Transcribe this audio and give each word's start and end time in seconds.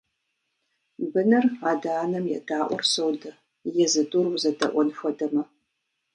Быныр 1.11 1.45
адэ-анэм 1.71 2.25
едаӀуэр 2.37 2.83
содэ, 2.93 3.31
езы 3.83 4.03
тӀур 4.09 4.25
узэдэӀуэн 4.33 4.89
хуэдэмэ. 4.97 5.43